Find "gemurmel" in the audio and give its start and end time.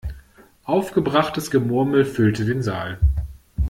1.51-2.05